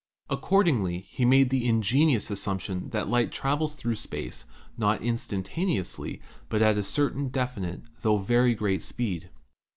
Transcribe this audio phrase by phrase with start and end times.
[0.31, 6.21] Accordingly he made the in genious assumption that light travels through space, not in stantaneously,
[6.49, 9.29] but at a certain definite tho very great speed.